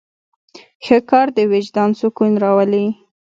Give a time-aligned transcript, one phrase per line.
[0.85, 2.85] ښه کار د وجدان سکون راولي.